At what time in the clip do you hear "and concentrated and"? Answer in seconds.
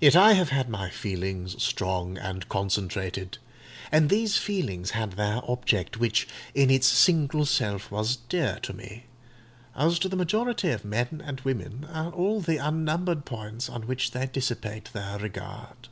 2.16-4.08